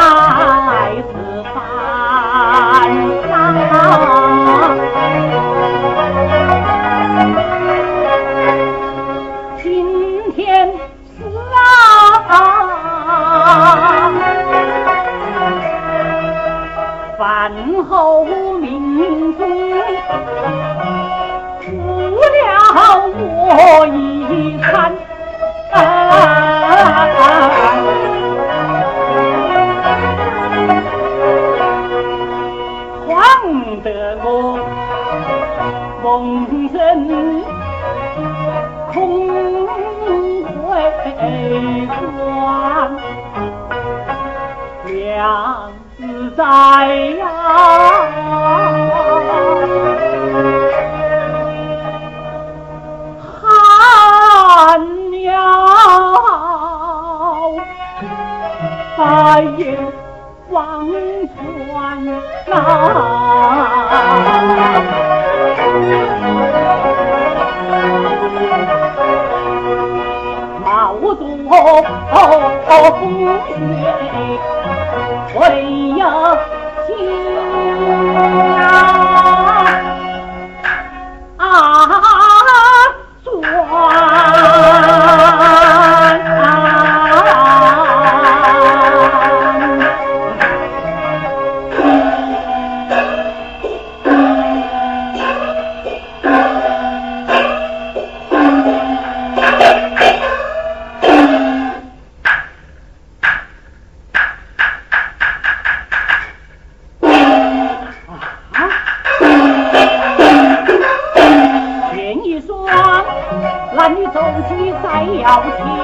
[0.00, 0.59] ना
[33.82, 34.58] 得我
[36.02, 37.42] 梦生
[38.92, 39.66] 空
[40.46, 40.58] 回
[41.88, 42.96] 转
[44.86, 46.42] 娘子在
[47.16, 47.24] 呀
[53.40, 55.28] 寒窑
[58.96, 59.78] 再也
[60.50, 60.86] 忘
[61.36, 63.69] 川呐。
[70.64, 71.22] 毛多
[72.98, 73.22] 风雨，
[75.38, 75.40] 唯
[75.96, 76.02] 有
[81.38, 82.09] 啊！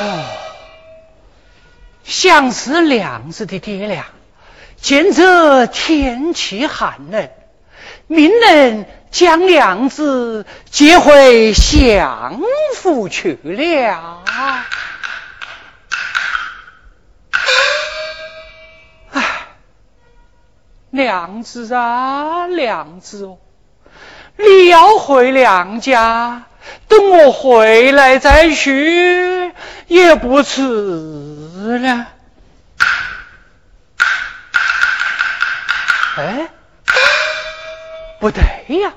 [0.00, 0.24] 哦，
[2.04, 4.04] 想是娘子的爹娘。
[4.78, 7.30] 见这天气寒冷，
[8.06, 12.40] 命人将娘子接回相
[12.76, 14.22] 府去了。
[20.90, 23.38] 娘子啊，娘子哦，
[24.36, 26.44] 你要回娘家，
[26.88, 29.52] 等我回来再去
[29.86, 32.06] 也不迟了。
[36.16, 36.48] 哎，
[38.20, 38.42] 不对
[38.78, 38.94] 呀，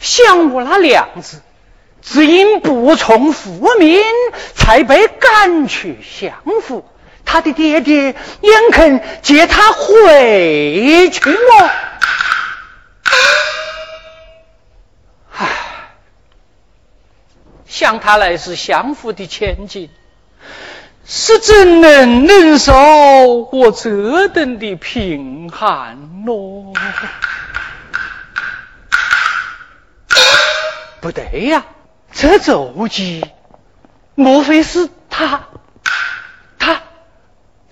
[0.00, 1.40] 想我那娘子，
[2.02, 4.02] 只因不从父命，
[4.54, 6.84] 才被赶去相府。
[7.24, 11.70] 他的爹爹眼肯接他回去么？
[15.36, 15.48] 唉，
[17.86, 19.88] 想他来是相府的千金，
[21.06, 22.74] 是怎能忍受
[23.52, 26.72] 我这等的贫寒咯？
[31.00, 31.64] 不对呀，
[32.12, 33.24] 这奏记，
[34.16, 35.44] 莫非是他？
[36.58, 36.82] 他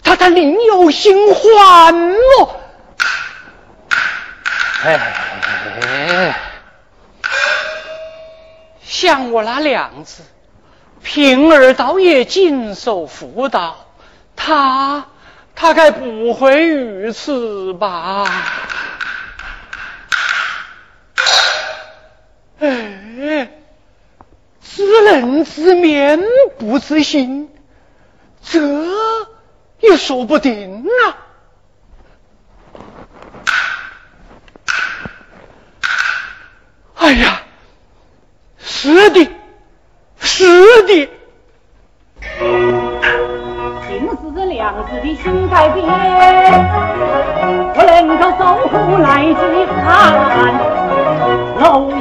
[0.05, 2.61] 他他另有新欢么？
[4.85, 6.37] 哎，
[8.85, 10.23] 像我那娘子，
[11.03, 13.87] 平儿倒也谨守妇道，
[14.37, 15.07] 他
[15.55, 18.25] 他该不会如此吧？
[22.61, 23.51] 哎，
[24.63, 26.21] 知人知面
[26.59, 27.51] 不知心，
[28.43, 28.61] 这
[29.81, 31.17] 也说不定啊！
[36.97, 37.43] 哎呀，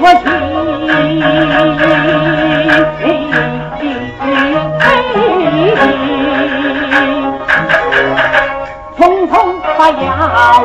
[0.04, 0.44] 楼前。
[8.98, 9.34] 匆匆
[9.78, 10.64] 把药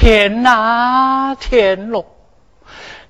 [0.00, 2.06] 天呐，天咯！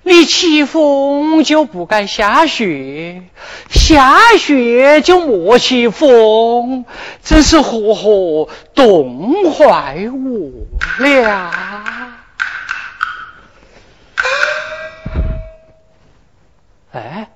[0.03, 3.23] 你起风就不该下雪，
[3.69, 6.85] 下雪就莫起风，
[7.23, 11.53] 真是活活冻坏我了。
[16.91, 17.31] 哎，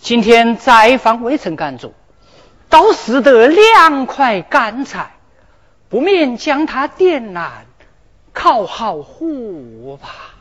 [0.00, 1.92] 今天斋房未曾赶足，
[2.70, 5.10] 倒拾得两块干菜，
[5.90, 7.66] 不免将它点燃。
[8.36, 10.35] 靠好护吧。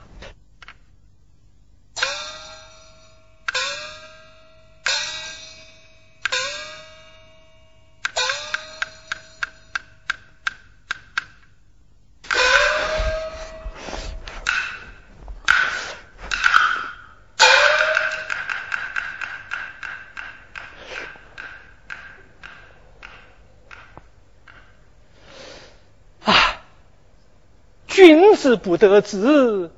[28.05, 29.71] 君子不得志，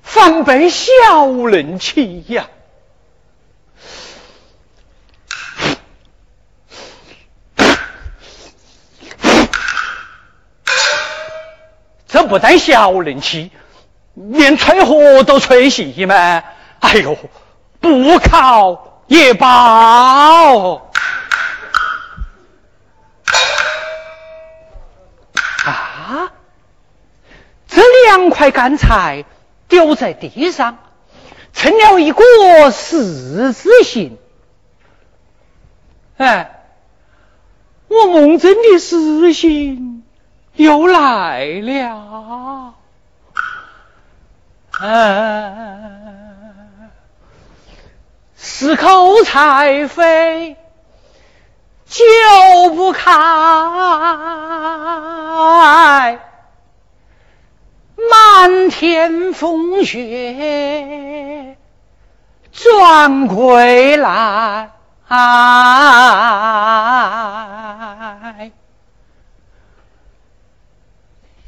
[0.00, 2.46] 反被小人欺呀！
[12.06, 13.50] 这不但小人欺，
[14.14, 16.44] 连吹火都吹熄吗？
[16.78, 17.18] 哎呦，
[17.80, 19.48] 不考也罢。
[25.64, 26.30] 啊
[27.74, 29.24] 这两块干柴
[29.68, 30.78] 丢在地上，
[31.52, 32.22] 成了一个
[32.70, 34.16] 十字形。
[36.16, 36.62] 哎，
[37.88, 40.04] 我梦中的事情
[40.54, 42.74] 又来了。
[44.80, 45.90] 啊，
[48.36, 50.56] 十口菜飞
[51.86, 52.04] 就
[52.74, 53.10] 不开。
[58.46, 61.56] 漫天风雪
[62.52, 64.68] 转归来，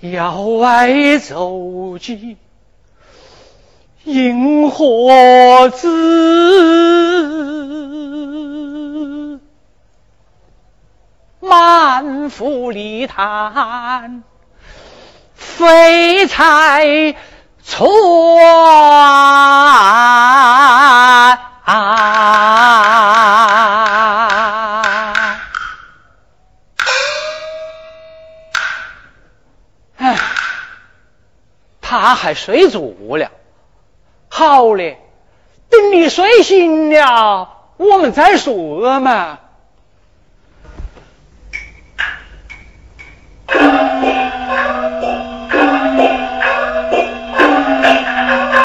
[0.00, 2.38] 遥外走鸡
[4.04, 5.90] 萤火子。
[11.40, 14.22] 满腹离叹，
[15.56, 17.16] 废柴
[21.64, 21.96] 啊。
[29.96, 30.18] 哎，
[31.80, 33.30] 他还睡着了。
[34.28, 35.00] 好嘞，
[35.70, 37.48] 等你睡醒了，
[37.78, 39.38] 我们再说嘛。